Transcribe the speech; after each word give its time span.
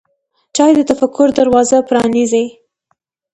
چای 0.55 0.71
د 0.75 0.79
تفکر 0.89 1.27
دروازه 1.39 1.77
پرانیزي. 1.87 2.45